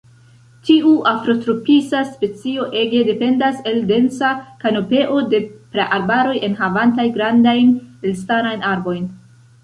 [0.67, 4.31] Tiu afrotropisa specio ege dependas el densa
[4.63, 5.41] kanopeo de
[5.75, 7.69] praarbaroj enhavantaj grandajn
[8.13, 9.05] elstarajn arbojn.